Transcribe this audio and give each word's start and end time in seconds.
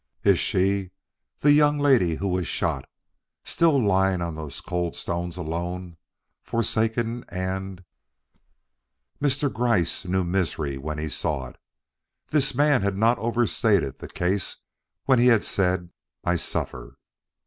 "Is 0.23 0.39
she 0.39 0.89
the 1.41 1.51
young 1.51 1.77
lady 1.77 2.15
who 2.15 2.27
was 2.27 2.47
shot 2.47 2.89
still 3.43 3.79
lying 3.79 4.19
on 4.19 4.33
those 4.33 4.59
cold 4.59 4.95
stones 4.95 5.37
alone, 5.37 5.95
forsaken 6.41 7.23
and" 7.29 7.83
Mr. 9.23 9.53
Gryce 9.53 10.03
knew 10.05 10.23
misery 10.23 10.79
when 10.79 10.97
he 10.97 11.07
saw 11.07 11.49
it. 11.49 11.57
This 12.29 12.55
man 12.55 12.81
had 12.81 12.97
not 12.97 13.19
overstated 13.19 13.99
the 13.99 14.07
case 14.07 14.57
when 15.05 15.19
he 15.19 15.27
had 15.27 15.45
said 15.45 15.91
"I 16.23 16.35
suffer." 16.35 16.97